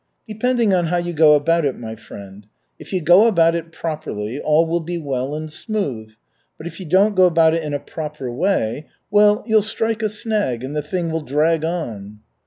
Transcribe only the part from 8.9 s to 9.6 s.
well,